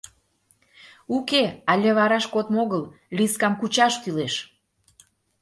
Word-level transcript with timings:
Уке, 1.15 1.43
але 1.71 1.89
вараш 1.97 2.25
кодмо 2.33 2.57
огыл, 2.63 2.83
Лискам 3.17 3.53
кучаш 3.59 3.93
кӱлеш. 4.03 4.33